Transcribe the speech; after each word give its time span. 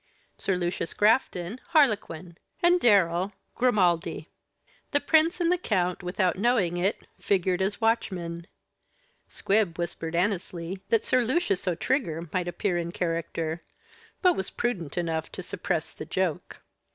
Sir 0.35 0.55
Lucius 0.57 0.95
Grafton, 0.95 1.61
Harlequin; 1.73 2.35
and 2.63 2.79
Darrell, 2.79 3.33
Grimaldi. 3.53 4.29
The 4.93 4.99
prince 4.99 5.39
and 5.39 5.51
the 5.51 5.59
count, 5.59 6.01
without 6.01 6.39
knowing 6.39 6.77
it, 6.77 7.05
figured 7.19 7.61
as 7.61 7.79
watchmen. 7.79 8.47
Squib 9.27 9.77
whispered 9.77 10.15
Annesley 10.15 10.81
that 10.89 11.05
Sir 11.05 11.23
Lucius 11.23 11.67
O'Trigger 11.67 12.27
might 12.33 12.47
appear 12.47 12.79
in 12.79 12.91
character, 12.91 13.61
but 14.23 14.33
was 14.35 14.49
prudent 14.49 14.97
enough 14.97 15.31
to 15.33 15.43
suppress 15.43 15.91
the 15.91 16.05
joke. 16.07 16.61